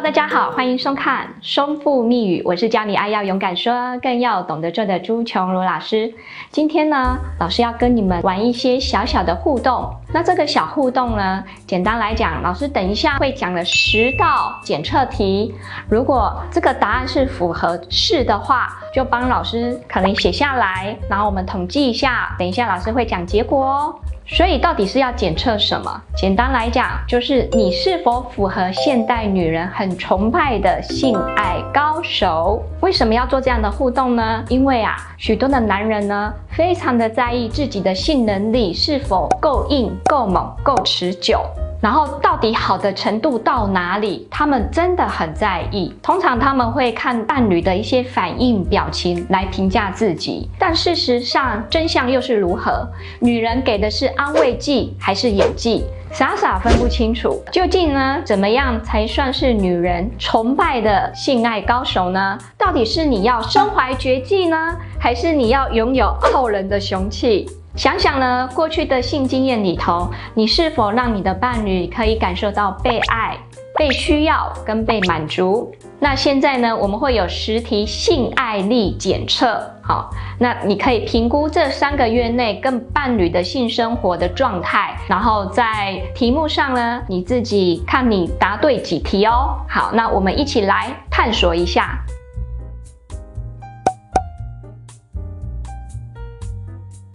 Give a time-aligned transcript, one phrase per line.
[0.00, 6.14] 大家好，欢迎收看《松富密语》，我是教你爱要勇敢说，更要懂得做的朱琼如老师。
[6.52, 9.92] 今天呢，老师要跟你们玩一些小小的互动。
[10.14, 15.52] 那这个小互动呢，简单来讲，老师等一下会讲了十道检测题。
[15.90, 22.36] 如果这个答案是符合是的话，就帮老师可能写下来，然后我们统计一下。
[22.38, 23.94] 等一下老师会讲结果哦。
[24.30, 26.02] 所以到底是要检测什么？
[26.14, 32.62] 简单来讲，就是你是否符合现代女人很崇拜的性爱高手。
[32.80, 34.44] 为什么要做这样的互动呢？
[34.48, 41.40] 因为啊，许多的男人呢，非常的在意自己的性能力是否够硬、够猛、够持久。
[41.80, 44.26] 然后到底好的程度到哪里？
[44.28, 45.94] 他们真的很在意。
[46.02, 50.50] 通常他们会看伴侣的一些反应、表情来评价自己。
[50.58, 52.84] 但事实上，真相又是如何？
[53.20, 55.84] 女人给的是安慰剂还是演技？
[56.12, 57.42] 傻傻分不清楚。
[57.52, 58.20] 究竟呢？
[58.24, 62.38] 怎么样才算是女人崇拜的性爱高手呢？
[62.56, 67.48] 到底是你要身怀绝技呢，还是你要拥有傲人的雄气？
[67.76, 73.36] 想想呢，过去的性经验里头，你是否让你的伴侣可以感受到被爱、
[73.76, 75.72] 被需要跟被满足？
[76.00, 89.56] 那现在呢，我们会有十题性爱力检测，好，那你可以评估这三个月内跟伴侣的性生活的状态，然后在题目上呢，你自己看你答对几题哦。
[89.66, 91.98] 好，那我们一起来探索一下。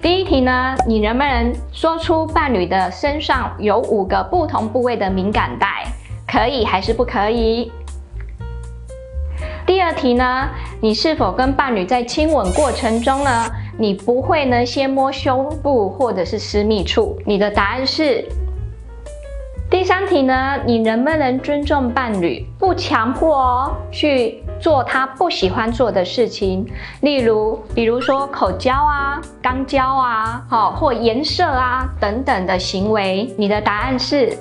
[0.00, 5.84] 第一题呢，你能不能说出伴侣的身上有五个不同部位的敏感带？
[6.26, 7.70] 可以还是不可以？
[9.82, 10.48] 第二题呢，
[10.80, 17.18] 你是否跟伴侣在亲吻过程中呢，你不会呢先摸胸部或者是私密处？
[17.26, 18.24] 你的答案是。
[19.68, 24.44] 第三题呢，你能不能尊重伴侣，不强迫哦去？
[24.60, 26.64] 做他不喜欢做的事情，
[27.00, 33.28] 例如，比如说口交啊、肛交啊，好或颜色啊等等的行为。
[33.36, 34.32] 你的答案是？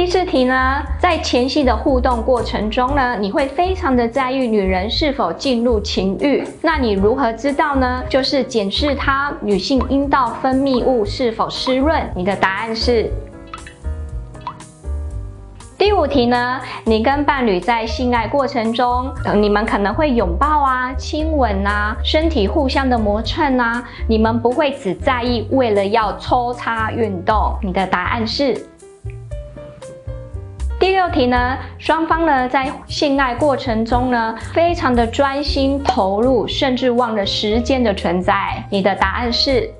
[0.00, 6.42] 第四题呢，在前戏的互动过程中呢，你会非常的在意女人是否进入情欲。
[6.62, 8.02] 那你如何知道呢？
[8.08, 12.02] 就是检视她女性阴道分泌物是否湿润。
[12.16, 13.12] 你的答案是？
[15.76, 27.54] 第五题呢，你跟伴侣在性爱过程中，你们可能会拥抱啊、亲吻啊、身体互相的磨蹭啊，你们不会只在意为了要抽插运动。
[27.62, 28.56] 你的答案是？
[30.80, 38.32] 第六题呢，双方呢在性爱过程中呢，非常的专心投入，甚至忘了时间的存在。
[38.70, 39.70] 你的答案是？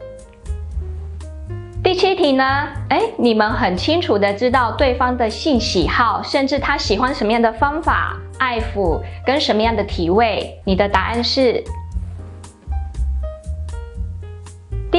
[1.83, 2.44] 第七题呢？
[2.91, 10.55] 哎，你们很清楚的知道对方的性喜好，甚至他喜欢什么样的方法爱抚，跟什么样的体位。
[10.66, 11.65] 你的答案是？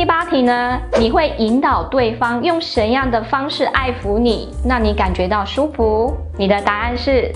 [0.02, 0.82] 第八题呢？
[0.98, 6.18] 你会引导对方用什么样的方式爱抚你，让你感觉到舒服？
[6.40, 7.32] 你的答案是？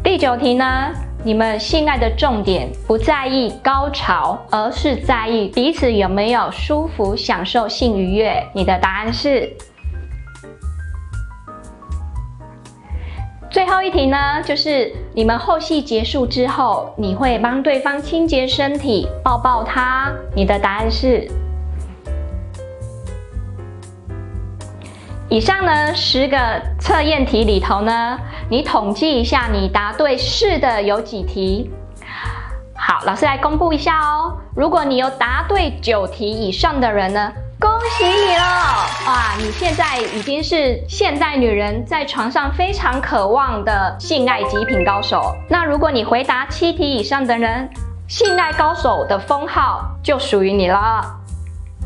[0.00, 0.92] 第九题呢？
[1.24, 8.40] 你们性爱的重点不在意高潮，而是在意彼此有没有舒服、享受性愉悦。
[8.54, 9.52] 你的答案是？
[13.52, 20.10] 最后一题呢，就是你们后戏结束之后，你会帮对方清洁身体、抱抱他。
[20.34, 21.30] 你的答案是？
[25.28, 26.38] 以上呢十个
[26.80, 28.18] 测验题里头呢，
[28.48, 31.70] 你统计一下，你答对是的有几题？
[32.74, 34.34] 好，老师来公布一下哦。
[34.56, 37.30] 如果你有答对九题以上的人呢，
[37.62, 38.42] 恭喜你了！
[39.06, 45.32] 哇，你现在已经是现代女人在床上非常渴望的性爱极品高手。
[45.48, 47.70] 那如果你回答七题以上的人，
[48.08, 51.04] 性爱高手的封号就属于你了。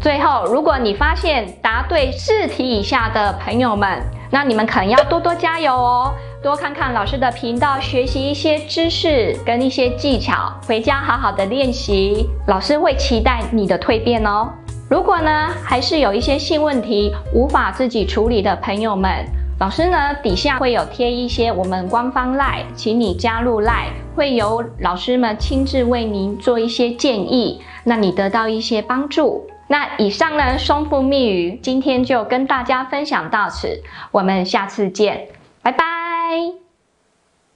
[0.00, 14.50] 最后，如果你发现答对四题以下的朋友们，那你们可能要多多加油哦，多看看老师的频道，学习一些知识跟一些技巧，回家好好的练习，老师会期待你的蜕变哦。
[14.88, 19.10] 如果呢，还是有一些性问题无法自己处理的朋友们，
[19.58, 29.44] 老师呢底下会有贴一些我们官方赖，请你加入赖，会由老师们亲自为您做一些建议，那你得到一些帮助。
[29.68, 35.26] 那以上呢，松富密语今天就跟大家分享到此，我们下次见，
[35.62, 36.65] 拜拜。